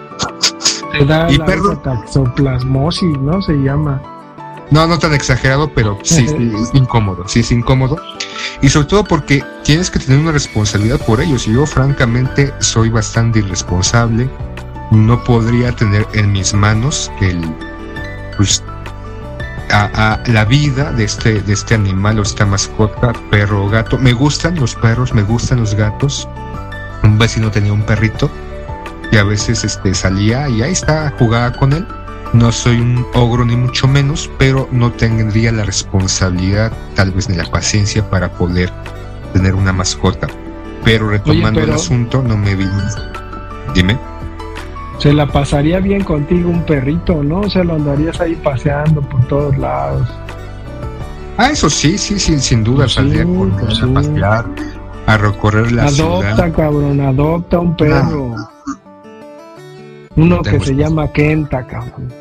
Te 0.91 1.05
da 1.05 1.31
y 1.31 1.39
la 1.39 1.47
taxoplasmosis, 1.85 3.17
¿no? 3.21 3.41
Se 3.41 3.53
llama. 3.53 4.03
No, 4.73 4.89
no 4.89 4.99
tan 4.99 5.15
exagerado, 5.15 5.73
pero 5.73 5.97
sí, 6.03 6.25
es 6.25 6.75
incómodo, 6.75 7.29
sí 7.29 7.41
es 7.41 7.53
incómodo. 7.53 7.97
Y 8.61 8.69
sobre 8.69 8.89
todo 8.89 9.05
porque 9.05 9.45
tienes 9.63 9.89
que 9.89 10.01
tener 10.01 10.19
una 10.19 10.33
responsabilidad 10.33 10.99
por 11.07 11.21
ellos. 11.21 11.47
Y 11.47 11.53
yo 11.53 11.65
francamente 11.65 12.53
soy 12.59 12.89
bastante 12.89 13.39
irresponsable. 13.39 14.29
No 14.91 15.23
podría 15.23 15.71
tener 15.77 16.09
en 16.15 16.33
mis 16.33 16.55
manos 16.55 17.09
el 17.21 17.41
pues, 18.37 18.65
a, 19.71 20.23
la 20.27 20.45
vida 20.45 20.93
de 20.93 21.05
este, 21.05 21.41
de 21.41 21.53
este 21.53 21.75
animal 21.75 22.19
o 22.19 22.23
esta 22.23 22.47
mascota, 22.47 23.13
perro 23.31 23.65
o 23.65 23.69
gato. 23.69 23.99
Me 23.99 24.13
gustan 24.13 24.57
los 24.57 24.75
perros, 24.75 25.13
me 25.13 25.23
gustan 25.23 25.61
los 25.61 25.75
gatos. 25.75 26.29
Un 27.03 27.19
vecino 27.19 27.51
tenía 27.51 27.73
un 27.73 27.83
perrito 27.83 28.31
y 29.11 29.17
a 29.17 29.25
veces 29.25 29.65
este, 29.65 29.95
salía 29.95 30.49
y 30.49 30.63
ahí 30.63 30.73
está, 30.73 31.13
jugaba 31.19 31.53
con 31.53 31.73
él. 31.73 31.87
No 32.33 32.51
soy 32.51 32.81
un 32.81 33.07
ogro 33.15 33.45
ni 33.45 33.57
mucho 33.57 33.87
menos, 33.87 34.31
pero 34.39 34.69
no 34.73 34.91
tendría 34.93 35.53
la 35.53 35.65
responsabilidad, 35.65 36.73
tal 36.95 37.11
vez 37.13 37.29
ni 37.29 37.37
la 37.37 37.45
paciencia 37.45 38.09
para 38.09 38.33
poder 38.33 38.73
tener 39.35 39.55
una 39.55 39.73
mascota. 39.73 40.29
Pero 40.85 41.11
retomando 41.11 41.61
el 41.61 41.73
asunto, 41.73 42.23
no 42.23 42.37
me 42.37 42.55
vi. 42.57 42.67
Dime 43.75 44.12
se 45.03 45.13
la 45.13 45.27
pasaría 45.27 45.81
bien 45.81 46.05
contigo 46.05 46.49
un 46.49 46.63
perrito, 46.63 47.25
¿no? 47.25 47.41
O 47.41 47.51
sea, 47.51 47.65
lo 47.65 47.75
andarías 47.75 48.21
ahí 48.21 48.37
paseando 48.37 49.03
por 49.03 49.27
todos 49.27 49.59
lados. 49.59 50.09
Ah, 51.37 51.51
eso 51.51 51.69
sí, 51.69 51.99
sí, 51.99 52.21
sí 52.21 52.39
sin 52.39 52.63
duda, 52.63 52.85
pues 52.85 52.93
salir 52.95 53.23
a 53.23 53.95
pasear, 53.95 54.47
a 55.07 55.17
recorrer 55.17 55.73
la 55.73 55.87
adopta, 55.87 56.29
Adopta, 56.29 56.53
cabrón, 56.53 57.01
adopta 57.01 57.59
un 57.59 57.77
perro. 57.77 58.37
Uno 60.15 60.41
que 60.43 60.61
se 60.61 60.77
llama 60.77 61.11
Kenta, 61.11 61.67
cabrón. 61.67 62.13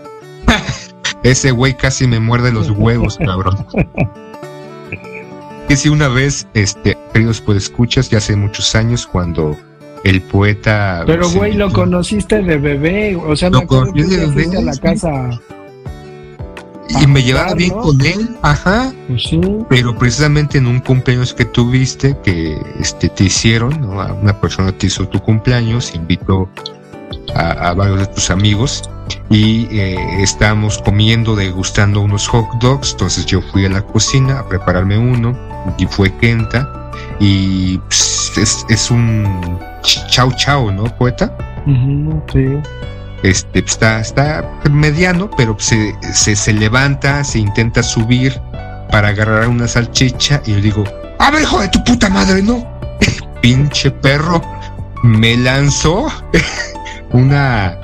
Ese 1.23 1.51
güey 1.51 1.77
casi 1.77 2.07
me 2.07 2.19
muerde 2.19 2.51
los 2.51 2.71
huevos, 2.71 3.19
cabrón. 3.23 3.63
que 5.67 5.77
si 5.77 5.87
una 5.89 6.07
vez, 6.07 6.47
este, 6.55 6.97
queridos 7.13 7.41
pues 7.41 7.65
escuchas, 7.65 8.09
ya 8.09 8.17
hace 8.17 8.35
muchos 8.35 8.73
años, 8.73 9.05
cuando 9.05 9.55
el 10.03 10.21
poeta. 10.21 11.03
Pero, 11.05 11.29
güey, 11.29 11.53
lo 11.53 11.71
conociste 11.71 12.41
de 12.41 12.57
bebé. 12.57 13.15
O 13.15 13.35
sea, 13.35 13.49
lo 13.49 13.65
conocí 13.67 14.03
de 14.03 14.27
bebé. 14.27 14.57
a 14.57 14.61
la 14.61 14.75
casa. 14.77 15.41
Y 17.01 17.07
me 17.07 17.23
llevaba 17.23 17.53
bien 17.53 17.71
con 17.71 18.01
él, 18.01 18.35
ajá. 18.41 18.91
Pues 19.07 19.23
sí. 19.23 19.39
Pero 19.69 19.97
precisamente 19.97 20.57
en 20.57 20.67
un 20.67 20.79
cumpleaños 20.79 21.33
que 21.33 21.45
tuviste, 21.45 22.17
que 22.23 22.57
este, 22.79 23.07
te 23.07 23.25
hicieron, 23.25 23.79
¿no? 23.81 23.91
una 24.21 24.41
persona 24.41 24.71
te 24.73 24.87
hizo 24.87 25.07
tu 25.07 25.19
cumpleaños, 25.21 25.95
invitó 25.95 26.49
a, 27.33 27.73
varios 27.73 27.99
de 27.99 28.07
tus 28.07 28.29
amigos 28.29 28.89
y 29.29 29.67
eh, 29.71 30.21
estábamos 30.21 30.79
comiendo, 30.79 31.35
degustando 31.35 32.01
unos 32.01 32.27
hot 32.27 32.47
dogs. 32.59 32.91
Entonces 32.91 33.25
yo 33.25 33.41
fui 33.41 33.65
a 33.65 33.69
la 33.69 33.81
cocina 33.81 34.39
a 34.39 34.49
prepararme 34.49 34.97
uno 34.97 35.37
y 35.77 35.85
fue 35.85 36.13
Kenta. 36.17 36.91
Y 37.19 37.77
pues, 37.77 38.33
es, 38.37 38.65
es 38.69 38.91
un 38.91 39.59
chau 39.81 40.31
chau, 40.33 40.71
¿no, 40.71 40.83
poeta? 40.97 41.35
sí. 42.31 42.45
Este, 43.23 43.59
está, 43.59 43.99
está 43.99 44.43
mediano, 44.71 45.29
pero 45.37 45.55
se, 45.59 45.95
se, 46.11 46.35
se, 46.35 46.53
levanta, 46.53 47.23
se 47.23 47.37
intenta 47.37 47.83
subir 47.83 48.41
para 48.89 49.09
agarrar 49.09 49.47
una 49.47 49.67
salchicha 49.67 50.41
y 50.45 50.53
yo 50.53 50.61
digo, 50.61 50.83
a 51.19 51.29
ver, 51.29 51.43
hijo 51.43 51.61
de 51.61 51.69
tu 51.69 51.83
puta 51.83 52.09
madre, 52.09 52.41
¿no? 52.41 52.65
Pinche 53.41 53.91
perro, 53.91 54.41
me 55.03 55.37
lanzó 55.37 56.07
una, 57.11 57.77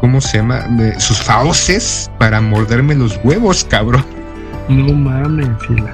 ¿cómo 0.00 0.20
se 0.20 0.38
llama? 0.38 0.66
Sus 0.98 1.22
fauces 1.22 2.10
para 2.18 2.42
morderme 2.42 2.94
los 2.94 3.18
huevos, 3.24 3.64
cabrón. 3.64 4.04
No 4.68 4.92
mames, 4.92 5.48
fila. 5.66 5.92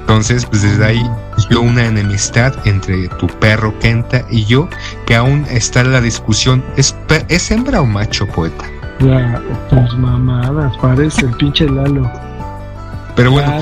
Entonces, 0.00 0.44
pues 0.44 0.62
desde 0.62 0.84
ahí 0.84 1.10
yo 1.48 1.60
una 1.60 1.86
enemistad 1.86 2.54
entre 2.66 3.08
tu 3.08 3.26
perro 3.26 3.78
Kenta 3.78 4.24
y 4.30 4.44
yo, 4.44 4.68
que 5.06 5.14
aún 5.14 5.46
está 5.50 5.80
en 5.80 5.92
la 5.92 6.00
discusión, 6.00 6.64
¿es, 6.76 6.94
¿es 7.28 7.50
hembra 7.50 7.80
o 7.80 7.86
macho 7.86 8.26
poeta? 8.26 8.64
Ya, 9.00 9.42
tus 9.70 9.96
mamadas, 9.96 10.76
parece 10.78 11.26
el 11.26 11.32
pinche 11.32 11.66
Lalo. 11.66 12.10
Pero 13.16 13.32
bueno, 13.32 13.52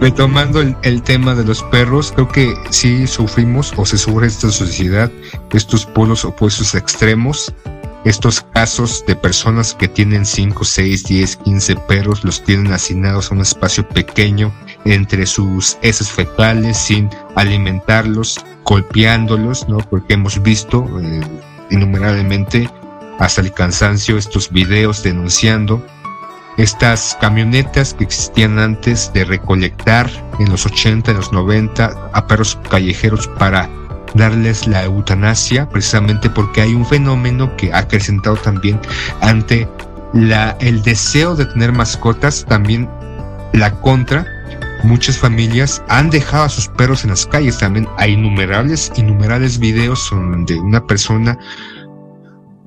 retomando 0.00 0.60
el, 0.60 0.76
el, 0.82 1.02
tema 1.02 1.34
de 1.34 1.44
los 1.44 1.62
perros, 1.64 2.12
creo 2.12 2.28
que 2.28 2.52
sí 2.70 3.06
sufrimos 3.06 3.72
o 3.76 3.86
se 3.86 3.96
sufre 3.96 4.26
esta 4.26 4.50
sociedad, 4.50 5.10
estos 5.52 5.86
polos 5.86 6.24
opuestos 6.24 6.74
extremos, 6.74 7.54
estos 8.04 8.40
casos 8.40 9.04
de 9.06 9.16
personas 9.16 9.74
que 9.74 9.88
tienen 9.88 10.26
5, 10.26 10.64
6, 10.64 11.04
10, 11.04 11.36
15 11.36 11.76
perros, 11.88 12.24
los 12.24 12.42
tienen 12.42 12.72
asignados 12.72 13.30
a 13.30 13.34
un 13.34 13.40
espacio 13.40 13.88
pequeño 13.88 14.52
entre 14.84 15.26
sus 15.26 15.78
heces 15.82 16.10
fecales 16.10 16.76
sin 16.76 17.10
alimentarlos, 17.34 18.44
golpeándolos, 18.64 19.68
¿no? 19.68 19.78
Porque 19.78 20.14
hemos 20.14 20.42
visto 20.42 20.86
eh, 21.00 21.20
innumerablemente 21.70 22.68
hasta 23.18 23.40
el 23.40 23.52
cansancio 23.52 24.16
estos 24.16 24.50
videos 24.50 25.02
denunciando 25.02 25.84
estas 26.58 27.16
camionetas 27.20 27.94
que 27.94 28.04
existían 28.04 28.58
antes 28.58 29.12
de 29.12 29.24
recolectar 29.24 30.10
en 30.40 30.50
los 30.50 30.66
80, 30.66 31.12
en 31.12 31.16
los 31.16 31.32
90 31.32 32.10
a 32.12 32.26
perros 32.26 32.58
callejeros 32.68 33.28
para 33.38 33.70
darles 34.14 34.66
la 34.66 34.84
eutanasia, 34.84 35.68
precisamente 35.68 36.28
porque 36.28 36.62
hay 36.62 36.74
un 36.74 36.84
fenómeno 36.84 37.56
que 37.56 37.72
ha 37.72 37.78
acrecentado 37.78 38.36
también 38.36 38.80
ante 39.20 39.68
la, 40.12 40.56
el 40.60 40.82
deseo 40.82 41.36
de 41.36 41.46
tener 41.46 41.72
mascotas, 41.72 42.44
también 42.48 42.88
la 43.52 43.72
contra. 43.72 44.26
Muchas 44.84 45.18
familias 45.18 45.82
han 45.88 46.10
dejado 46.10 46.44
a 46.44 46.48
sus 46.48 46.68
perros 46.68 47.04
en 47.04 47.10
las 47.10 47.26
calles. 47.26 47.58
También 47.58 47.88
hay 47.96 48.12
innumerables, 48.12 48.92
innumerables 48.96 49.58
videos 49.58 50.08
donde 50.10 50.54
una 50.56 50.86
persona, 50.86 51.38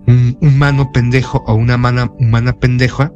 un 0.08 0.38
humano 0.42 0.92
pendejo 0.92 1.44
o 1.48 1.54
una 1.54 1.76
humana, 1.76 2.12
humana 2.20 2.54
pendeja, 2.54 3.12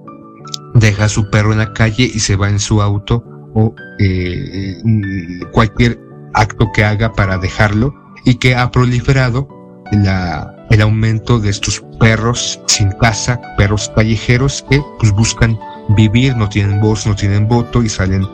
deja 0.76 1.06
a 1.06 1.10
su 1.10 1.30
perro 1.30 1.52
en 1.52 1.60
la 1.60 1.74
calle 1.74 2.04
y 2.04 2.20
se 2.20 2.36
va 2.36 2.50
en 2.50 2.60
su 2.60 2.82
auto 2.82 3.24
o 3.54 3.74
eh, 4.00 4.78
cualquier 5.52 6.00
acto 6.34 6.72
que 6.74 6.84
haga 6.84 7.14
para 7.14 7.38
dejarlo 7.38 7.94
y 8.26 8.36
que 8.36 8.56
ha 8.56 8.72
proliferado 8.72 9.48
la, 9.92 10.56
el 10.70 10.82
aumento 10.82 11.40
de 11.40 11.50
estos 11.50 11.84
perros 12.00 12.60
sin 12.68 12.92
casa, 12.94 13.40
perros 13.58 13.92
callejeros 13.96 14.66
que 14.70 14.82
pues 15.00 15.12
buscan 15.12 15.58
vivir, 15.90 16.36
no 16.36 16.50
tienen 16.50 16.82
voz, 16.82 17.06
no 17.06 17.16
tienen 17.16 17.48
voto 17.48 17.84
y 17.84 17.90
salen 17.90 18.26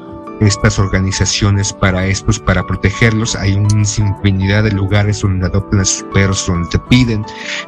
estas 0.42 0.80
organizaciones 0.80 1.72
para 1.72 2.06
estos, 2.06 2.40
para 2.40 2.66
protegerlos. 2.66 3.36
Hay 3.36 3.54
una 3.54 3.70
infinidad 3.74 4.64
de 4.64 4.72
lugares 4.72 5.22
donde 5.22 5.46
adoptan 5.46 5.82
a 5.82 5.86
sus 5.86 6.04
perros, 6.14 6.46
donde 6.48 6.70
te 6.70 6.80
piden 6.80 7.26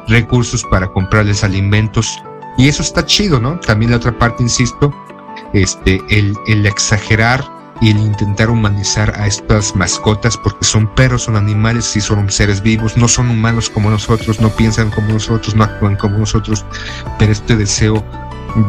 recursos 0.08 0.64
para 0.64 0.88
comprarles 0.88 1.44
alimentos. 1.44 2.18
Y 2.58 2.68
eso 2.68 2.82
está 2.82 3.06
chido, 3.06 3.40
¿no? 3.40 3.58
También 3.60 3.92
la 3.92 3.98
otra 3.98 4.16
parte, 4.18 4.42
insisto, 4.42 4.92
este, 5.52 6.00
el, 6.10 6.36
el 6.46 6.66
exagerar 6.66 7.44
y 7.80 7.90
el 7.90 7.98
intentar 7.98 8.50
humanizar 8.50 9.12
a 9.20 9.26
estas 9.26 9.74
mascotas 9.74 10.36
porque 10.36 10.64
son 10.64 10.86
perros, 10.94 11.24
son 11.24 11.36
animales 11.36 11.96
y 11.96 12.00
son 12.00 12.30
seres 12.30 12.62
vivos, 12.62 12.96
no 12.96 13.08
son 13.08 13.30
humanos 13.30 13.68
como 13.68 13.90
nosotros, 13.90 14.40
no 14.40 14.48
piensan 14.50 14.90
como 14.90 15.08
nosotros, 15.08 15.54
no 15.54 15.64
actúan 15.64 15.96
como 15.96 16.18
nosotros, 16.18 16.64
pero 17.18 17.32
este 17.32 17.56
deseo 17.56 18.04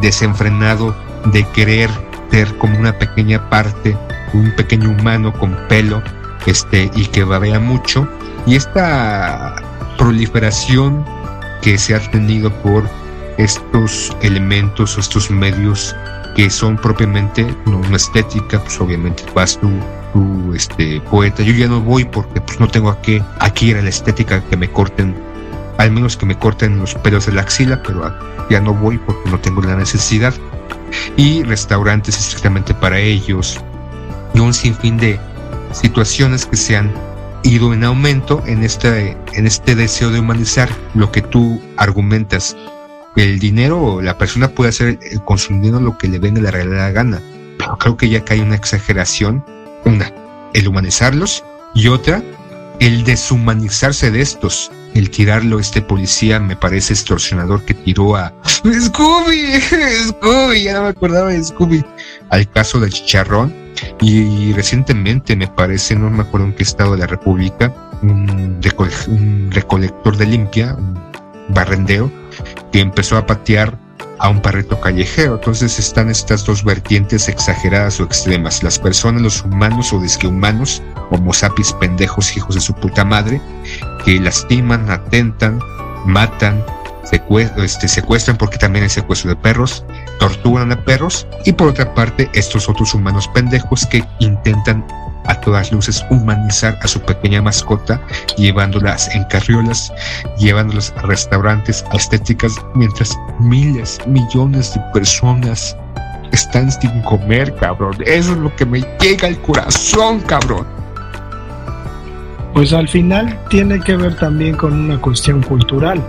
desenfrenado 0.00 0.96
de 1.26 1.44
querer 1.50 1.90
ser 2.30 2.56
como 2.58 2.78
una 2.78 2.92
pequeña 2.92 3.48
parte, 3.50 3.96
un 4.32 4.54
pequeño 4.56 4.90
humano 4.90 5.32
con 5.32 5.56
pelo, 5.68 6.02
este, 6.46 6.90
y 6.94 7.06
que 7.06 7.24
babea 7.24 7.58
mucho, 7.58 8.08
y 8.46 8.54
esta 8.54 9.56
proliferación 9.98 11.04
que 11.62 11.78
se 11.78 11.94
ha 11.94 12.10
tenido 12.10 12.50
por 12.62 12.88
estos 13.38 14.16
elementos, 14.22 14.96
estos 14.98 15.30
medios 15.30 15.94
que 16.36 16.50
son 16.50 16.76
propiamente 16.76 17.46
no 17.64 17.78
una 17.78 17.96
estética, 17.96 18.60
pues 18.60 18.80
obviamente 18.80 19.24
vas 19.34 19.58
tú, 19.58 19.70
tú 20.12 20.54
este 20.54 21.00
poeta, 21.10 21.42
yo 21.42 21.52
ya 21.54 21.66
no 21.66 21.80
voy 21.80 22.04
porque 22.04 22.40
pues 22.40 22.60
no 22.60 22.68
tengo 22.68 22.90
aquí, 22.90 23.22
aquí 23.40 23.70
era 23.70 23.82
la 23.82 23.88
estética 23.88 24.42
que 24.44 24.56
me 24.56 24.70
corten, 24.70 25.14
al 25.78 25.90
menos 25.90 26.16
que 26.16 26.26
me 26.26 26.38
corten 26.38 26.78
los 26.78 26.94
pelos 26.94 27.26
de 27.26 27.32
la 27.32 27.42
axila, 27.42 27.82
pero 27.82 28.14
ya 28.50 28.60
no 28.60 28.74
voy 28.74 28.98
porque 28.98 29.30
no 29.30 29.40
tengo 29.40 29.62
la 29.62 29.76
necesidad. 29.76 30.34
Y 31.16 31.42
restaurantes 31.42 32.18
estrictamente 32.18 32.74
para 32.74 32.98
ellos, 32.98 33.60
y 34.34 34.40
un 34.40 34.54
sinfín 34.54 34.96
de 34.98 35.18
situaciones 35.72 36.46
que 36.46 36.56
se 36.56 36.76
han 36.76 36.92
ido 37.42 37.72
en 37.72 37.84
aumento 37.84 38.42
en 38.46 38.64
este, 38.64 39.16
en 39.32 39.46
este 39.46 39.74
deseo 39.74 40.10
de 40.10 40.20
humanizar 40.20 40.68
lo 40.94 41.12
que 41.12 41.22
tú 41.22 41.60
argumentas 41.76 42.56
el 43.16 43.38
dinero, 43.38 44.02
la 44.02 44.18
persona 44.18 44.48
puede 44.48 44.70
hacer 44.70 44.98
eh, 45.00 45.18
consumiendo 45.24 45.80
lo 45.80 45.96
que 45.96 46.08
le 46.08 46.18
venga 46.18 46.40
la 46.40 46.50
realidad 46.50 46.92
gana. 46.92 47.22
Pero 47.58 47.78
creo 47.78 47.96
que 47.96 48.08
ya 48.08 48.22
hay 48.28 48.40
una 48.40 48.56
exageración. 48.56 49.44
Una, 49.84 50.12
el 50.52 50.68
humanizarlos 50.68 51.44
y 51.74 51.88
otra, 51.88 52.22
el 52.80 53.04
deshumanizarse 53.04 54.10
de 54.10 54.20
estos. 54.20 54.70
El 54.96 55.10
tirarlo, 55.10 55.60
este 55.60 55.82
policía 55.82 56.40
me 56.40 56.56
parece 56.56 56.94
extorsionador 56.94 57.62
que 57.66 57.74
tiró 57.74 58.16
a 58.16 58.32
Scooby, 58.46 59.60
Scooby, 60.08 60.62
ya 60.62 60.72
no 60.72 60.82
me 60.84 60.88
acordaba 60.88 61.28
de 61.28 61.44
Scooby, 61.44 61.84
al 62.30 62.50
caso 62.50 62.80
del 62.80 62.90
chicharrón. 62.90 63.54
Y, 64.00 64.54
recientemente 64.54 65.36
me 65.36 65.48
parece, 65.48 65.96
no 65.96 66.08
me 66.08 66.22
acuerdo 66.22 66.46
en 66.46 66.54
qué 66.54 66.62
estado 66.62 66.92
de 66.92 67.00
la 67.00 67.06
República, 67.06 67.74
un, 68.00 68.58
recolector 69.50 70.16
de 70.16 70.24
limpia, 70.24 70.74
un 70.74 70.98
barrendero, 71.50 72.10
que 72.72 72.80
empezó 72.80 73.18
a 73.18 73.26
patear 73.26 73.78
a 74.18 74.30
un 74.30 74.40
perrito 74.40 74.80
callejero. 74.80 75.34
Entonces 75.34 75.78
están 75.78 76.08
estas 76.08 76.46
dos 76.46 76.64
vertientes 76.64 77.28
exageradas 77.28 78.00
o 78.00 78.04
extremas. 78.04 78.62
Las 78.62 78.78
personas, 78.78 79.20
los 79.20 79.42
humanos 79.42 79.92
o 79.92 80.00
humanos, 80.26 80.82
homo 81.10 81.34
sapiens 81.34 81.74
pendejos, 81.74 82.34
hijos 82.34 82.54
de 82.54 82.62
su 82.62 82.72
puta 82.72 83.04
madre, 83.04 83.42
que 84.06 84.20
lastiman, 84.20 84.88
atentan, 84.88 85.60
matan, 86.06 86.64
este, 87.58 87.88
secuestran 87.88 88.36
porque 88.38 88.56
también 88.56 88.84
hay 88.84 88.88
secuestro 88.88 89.30
de 89.30 89.36
perros, 89.36 89.84
torturan 90.18 90.72
a 90.72 90.84
perros 90.84 91.26
y 91.44 91.52
por 91.52 91.68
otra 91.68 91.92
parte 91.94 92.30
estos 92.32 92.68
otros 92.68 92.94
humanos 92.94 93.28
pendejos 93.28 93.84
que 93.86 94.04
intentan 94.20 94.86
a 95.26 95.34
todas 95.40 95.72
luces 95.72 96.04
humanizar 96.10 96.78
a 96.82 96.86
su 96.86 97.00
pequeña 97.00 97.42
mascota, 97.42 98.00
llevándolas 98.36 99.12
en 99.14 99.24
carriolas, 99.24 99.92
llevándolas 100.38 100.94
a 100.96 101.02
restaurantes, 101.02 101.84
estéticas, 101.92 102.52
mientras 102.76 103.16
miles, 103.40 103.98
millones 104.06 104.72
de 104.72 104.80
personas 104.92 105.76
están 106.30 106.70
sin 106.70 107.02
comer, 107.02 107.54
cabrón. 107.56 107.96
Eso 108.06 108.32
es 108.32 108.38
lo 108.38 108.54
que 108.54 108.66
me 108.66 108.84
llega 109.00 109.26
al 109.26 109.40
corazón, 109.42 110.20
cabrón. 110.20 110.85
Pues 112.56 112.72
al 112.72 112.88
final 112.88 113.38
tiene 113.50 113.78
que 113.80 113.96
ver 113.96 114.16
también 114.16 114.56
con 114.56 114.72
una 114.72 114.98
cuestión 114.98 115.42
cultural, 115.42 116.02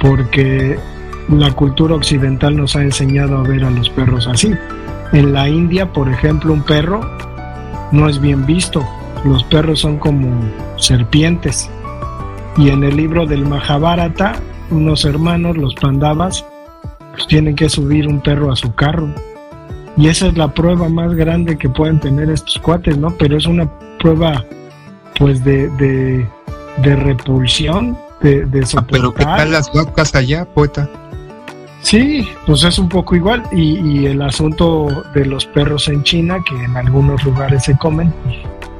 porque 0.00 0.78
la 1.28 1.52
cultura 1.52 1.94
occidental 1.94 2.56
nos 2.56 2.76
ha 2.76 2.82
enseñado 2.82 3.36
a 3.36 3.42
ver 3.42 3.62
a 3.62 3.70
los 3.70 3.90
perros 3.90 4.26
así. 4.26 4.54
En 5.12 5.34
la 5.34 5.50
India, 5.50 5.92
por 5.92 6.08
ejemplo, 6.08 6.54
un 6.54 6.62
perro 6.62 7.02
no 7.92 8.08
es 8.08 8.18
bien 8.18 8.46
visto. 8.46 8.88
Los 9.26 9.44
perros 9.44 9.80
son 9.80 9.98
como 9.98 10.30
serpientes. 10.78 11.68
Y 12.56 12.70
en 12.70 12.82
el 12.82 12.96
libro 12.96 13.26
del 13.26 13.44
Mahabharata, 13.44 14.32
unos 14.70 15.04
hermanos, 15.04 15.58
los 15.58 15.74
pandavas, 15.74 16.42
pues 17.12 17.26
tienen 17.26 17.54
que 17.54 17.68
subir 17.68 18.08
un 18.08 18.22
perro 18.22 18.50
a 18.50 18.56
su 18.56 18.74
carro. 18.74 19.10
Y 19.98 20.08
esa 20.08 20.28
es 20.28 20.38
la 20.38 20.48
prueba 20.54 20.88
más 20.88 21.12
grande 21.12 21.58
que 21.58 21.68
pueden 21.68 22.00
tener 22.00 22.30
estos 22.30 22.58
cuates, 22.60 22.96
¿no? 22.96 23.10
Pero 23.18 23.36
es 23.36 23.44
una 23.44 23.68
prueba, 23.98 24.42
pues, 25.18 25.44
de, 25.44 25.68
de, 25.68 26.96
repulsión, 26.96 27.98
de, 28.20 28.44
de 28.46 28.66
soportar. 28.66 29.00
Ah, 29.00 29.12
pero 29.12 29.14
¿qué 29.14 29.24
tal 29.24 29.52
las 29.52 29.72
vacas 29.72 30.14
allá, 30.14 30.44
poeta? 30.44 30.88
Sí, 31.86 32.28
pues 32.46 32.64
es 32.64 32.80
un 32.80 32.88
poco 32.88 33.14
igual. 33.14 33.44
Y, 33.52 34.06
el 34.06 34.20
asunto 34.20 35.04
de 35.14 35.24
los 35.24 35.46
perros 35.46 35.86
en 35.86 36.02
China, 36.02 36.38
que 36.44 36.64
en 36.64 36.76
algunos 36.76 37.22
lugares 37.22 37.62
se 37.62 37.78
comen, 37.78 38.12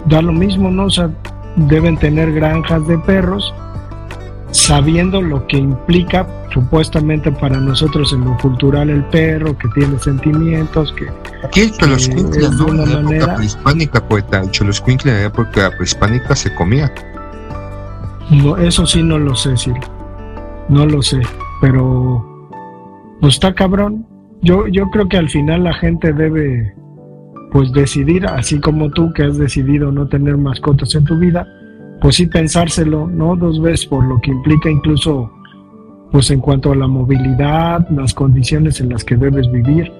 da 0.06 0.20
lo 0.20 0.32
mismo, 0.32 0.72
¿no? 0.72 0.86
O 0.86 0.90
sea, 0.90 1.08
deben 1.54 1.96
tener 1.96 2.32
granjas 2.32 2.84
de 2.88 2.98
perros 2.98 3.54
sabiendo 4.56 5.20
lo 5.20 5.46
que 5.46 5.58
implica 5.58 6.26
supuestamente 6.52 7.30
para 7.30 7.60
nosotros 7.60 8.12
en 8.14 8.24
lo 8.24 8.36
cultural 8.38 8.88
el 8.88 9.04
perro, 9.04 9.56
que 9.58 9.68
tiene 9.74 9.98
sentimientos, 9.98 10.94
que... 10.94 11.06
Aquí 11.44 11.60
el 11.60 11.72
Choloscuincle, 11.72 12.48
¿no? 12.50 12.68
En 12.68 13.10
la 13.10 13.16
época 13.16 13.34
prehispánica, 13.36 14.08
poeta, 14.08 14.40
el 14.40 14.50
Choloscuincle 14.50 15.12
en 15.12 15.18
la 15.18 15.24
época 15.26 15.70
prehispánica 15.76 16.34
se 16.34 16.54
comía. 16.54 16.90
No, 18.30 18.56
eso 18.56 18.86
sí 18.86 19.02
no 19.02 19.18
lo 19.18 19.34
sé, 19.34 19.56
sí. 19.58 19.72
No 20.70 20.86
lo 20.86 21.02
sé, 21.02 21.20
pero... 21.60 22.24
Pues 23.20 23.34
está 23.34 23.54
cabrón. 23.54 24.06
Yo, 24.40 24.66
yo 24.68 24.88
creo 24.90 25.08
que 25.08 25.18
al 25.18 25.28
final 25.28 25.64
la 25.64 25.74
gente 25.74 26.12
debe 26.14 26.74
pues 27.52 27.72
decidir, 27.72 28.26
así 28.26 28.58
como 28.58 28.90
tú 28.90 29.12
que 29.12 29.24
has 29.24 29.36
decidido 29.36 29.92
no 29.92 30.08
tener 30.08 30.36
mascotas 30.36 30.94
en 30.94 31.04
tu 31.04 31.16
vida, 31.18 31.46
pues 32.00 32.16
sí 32.16 32.26
pensárselo, 32.26 33.06
¿no? 33.06 33.36
Dos 33.36 33.60
veces 33.60 33.86
por 33.86 34.04
lo 34.04 34.20
que 34.20 34.30
implica 34.30 34.70
incluso, 34.70 35.30
pues 36.10 36.30
en 36.30 36.40
cuanto 36.40 36.72
a 36.72 36.76
la 36.76 36.86
movilidad, 36.86 37.88
las 37.90 38.14
condiciones 38.14 38.80
en 38.80 38.90
las 38.90 39.04
que 39.04 39.16
debes 39.16 39.50
vivir. 39.50 39.92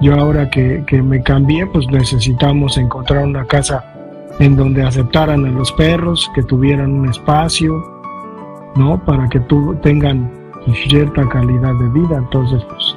Yo 0.00 0.14
ahora 0.14 0.50
que, 0.50 0.82
que 0.86 1.02
me 1.02 1.22
cambié, 1.22 1.66
pues 1.66 1.86
necesitamos 1.88 2.76
encontrar 2.76 3.24
una 3.24 3.44
casa 3.46 3.84
en 4.40 4.56
donde 4.56 4.82
aceptaran 4.82 5.46
a 5.46 5.50
los 5.50 5.70
perros, 5.72 6.30
que 6.34 6.42
tuvieran 6.42 6.92
un 6.92 7.08
espacio, 7.08 7.72
¿no? 8.74 9.02
Para 9.04 9.28
que 9.28 9.40
tu, 9.40 9.74
tengan 9.76 10.30
cierta 10.88 11.28
calidad 11.28 11.74
de 11.74 11.88
vida. 11.90 12.16
Entonces, 12.16 12.62
pues, 12.64 12.96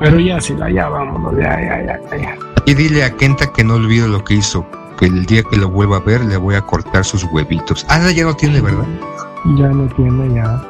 pero 0.00 0.18
ya, 0.18 0.40
sí, 0.40 0.54
ya 0.74 0.88
vámonos, 0.88 1.36
ya, 1.36 1.60
ya, 1.60 2.00
ya, 2.10 2.16
ya. 2.16 2.36
Y 2.66 2.74
dile 2.74 3.04
a 3.04 3.14
Kenta 3.16 3.52
que 3.52 3.62
no 3.62 3.74
olvide 3.74 4.08
lo 4.08 4.24
que 4.24 4.34
hizo 4.34 4.66
que 4.96 5.06
el 5.06 5.26
día 5.26 5.42
que 5.42 5.56
lo 5.56 5.68
vuelva 5.68 5.98
a 5.98 6.00
ver 6.00 6.24
le 6.24 6.36
voy 6.36 6.54
a 6.54 6.62
cortar 6.62 7.04
sus 7.04 7.24
huevitos. 7.24 7.86
Ah, 7.88 8.10
ya 8.10 8.24
no 8.24 8.34
tiene, 8.34 8.60
¿verdad? 8.60 8.86
Ya 9.56 9.68
no 9.68 9.86
tiene, 9.94 10.34
ya. 10.34 10.62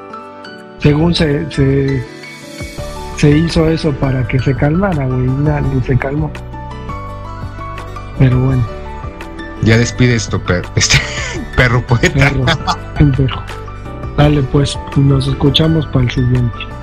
Según 0.79 1.15
se, 1.15 1.51
se, 1.51 2.05
se 3.17 3.31
hizo 3.31 3.69
eso 3.69 3.93
para 3.93 4.27
que 4.29 4.39
se 4.39 4.55
calmara, 4.55 5.07
güey, 5.07 5.29
ni 5.29 5.83
se 5.83 5.97
calmó. 5.97 6.31
Pero 8.19 8.39
bueno. 8.41 8.67
Ya 9.63 9.79
despide 9.79 10.15
esto, 10.15 10.39
perro, 10.41 10.69
este, 10.77 10.99
perro 11.57 11.81
poeta. 11.87 12.31
Perro, 12.31 12.45
perro. 13.17 13.43
Dale, 14.17 14.43
pues, 14.43 14.79
nos 14.97 15.29
escuchamos 15.29 15.87
para 15.87 16.05
el 16.05 16.11
siguiente. 16.11 16.76